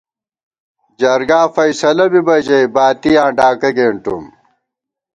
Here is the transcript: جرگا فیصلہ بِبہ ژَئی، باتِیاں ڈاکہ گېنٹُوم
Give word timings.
جرگا 0.99 1.41
فیصلہ 1.55 2.05
بِبہ 2.11 2.35
ژَئی، 2.45 2.65
باتِیاں 2.75 3.29
ڈاکہ 3.37 3.69
گېنٹُوم 3.77 4.25